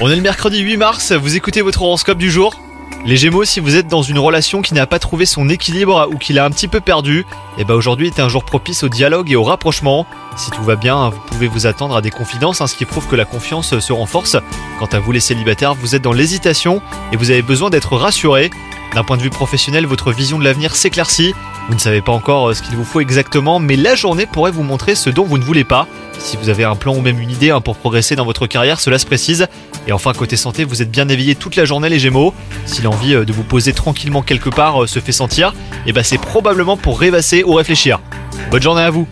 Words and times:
On 0.00 0.08
est 0.08 0.16
le 0.16 0.22
mercredi 0.22 0.60
8 0.60 0.78
mars, 0.78 1.12
vous 1.12 1.36
écoutez 1.36 1.60
votre 1.60 1.82
horoscope 1.82 2.16
du 2.16 2.30
jour? 2.30 2.58
Les 3.04 3.18
Gémeaux, 3.18 3.44
si 3.44 3.60
vous 3.60 3.76
êtes 3.76 3.86
dans 3.86 4.00
une 4.00 4.18
relation 4.18 4.62
qui 4.62 4.72
n'a 4.72 4.86
pas 4.86 4.98
trouvé 4.98 5.26
son 5.26 5.50
équilibre 5.50 6.08
ou 6.10 6.16
qui 6.16 6.32
l'a 6.32 6.46
un 6.46 6.50
petit 6.50 6.66
peu 6.66 6.80
perdu, 6.80 7.26
et 7.58 7.64
ben 7.64 7.74
aujourd'hui 7.74 8.06
est 8.06 8.20
un 8.20 8.30
jour 8.30 8.42
propice 8.42 8.84
au 8.84 8.88
dialogue 8.88 9.30
et 9.30 9.36
au 9.36 9.42
rapprochement. 9.42 10.06
Si 10.38 10.50
tout 10.50 10.62
va 10.62 10.76
bien, 10.76 11.10
vous 11.10 11.20
pouvez 11.26 11.46
vous 11.46 11.66
attendre 11.66 11.94
à 11.94 12.00
des 12.00 12.10
confidences, 12.10 12.62
hein, 12.62 12.66
ce 12.66 12.74
qui 12.74 12.86
prouve 12.86 13.06
que 13.06 13.16
la 13.16 13.26
confiance 13.26 13.78
se 13.78 13.92
renforce. 13.92 14.38
Quant 14.78 14.88
à 14.92 14.98
vous 14.98 15.12
les 15.12 15.20
célibataires, 15.20 15.74
vous 15.74 15.94
êtes 15.94 16.02
dans 16.02 16.14
l'hésitation 16.14 16.80
et 17.12 17.16
vous 17.16 17.30
avez 17.30 17.42
besoin 17.42 17.68
d'être 17.68 17.98
rassuré. 17.98 18.50
D'un 18.94 19.04
point 19.04 19.18
de 19.18 19.22
vue 19.22 19.28
professionnel, 19.28 19.84
votre 19.84 20.10
vision 20.10 20.38
de 20.38 20.44
l'avenir 20.44 20.74
s'éclaircit. 20.74 21.34
Vous 21.68 21.74
ne 21.74 21.78
savez 21.78 22.00
pas 22.00 22.12
encore 22.12 22.48
euh, 22.48 22.54
ce 22.54 22.62
qu'il 22.62 22.76
vous 22.76 22.84
faut 22.84 23.00
exactement, 23.00 23.58
mais 23.58 23.76
la 23.76 23.94
journée 23.94 24.24
pourrait 24.24 24.50
vous 24.50 24.62
montrer 24.62 24.94
ce 24.94 25.10
dont 25.10 25.24
vous 25.24 25.36
ne 25.36 25.44
voulez 25.44 25.64
pas. 25.64 25.86
Si 26.18 26.38
vous 26.38 26.48
avez 26.48 26.64
un 26.64 26.76
plan 26.76 26.96
ou 26.96 27.02
même 27.02 27.20
une 27.20 27.30
idée 27.30 27.50
hein, 27.50 27.60
pour 27.60 27.76
progresser 27.76 28.16
dans 28.16 28.24
votre 28.24 28.46
carrière, 28.46 28.80
cela 28.80 28.98
se 28.98 29.04
précise. 29.04 29.46
Et 29.86 29.92
enfin, 29.92 30.14
côté 30.14 30.36
santé, 30.36 30.64
vous 30.64 30.80
êtes 30.80 30.90
bien 30.90 31.08
éveillé 31.10 31.34
toute 31.34 31.56
la 31.56 31.66
journée, 31.66 31.90
les 31.90 31.98
Gémeaux. 31.98 32.32
Si 32.64 32.80
l'envie 32.80 33.14
euh, 33.14 33.26
de 33.26 33.34
vous 33.34 33.42
poser 33.42 33.74
tranquillement 33.74 34.22
quelque 34.22 34.48
part 34.48 34.82
euh, 34.82 34.86
se 34.86 34.98
fait 34.98 35.12
sentir, 35.12 35.54
et 35.86 35.92
ben 35.92 36.02
c'est 36.02 36.18
probablement 36.18 36.78
pour 36.78 36.98
rêvasser 36.98 37.44
ou 37.44 37.52
réfléchir. 37.52 38.00
Bonne 38.50 38.62
journée 38.62 38.82
à 38.82 38.90
vous 38.90 39.06